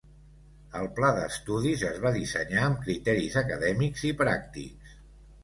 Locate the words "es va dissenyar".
1.89-2.65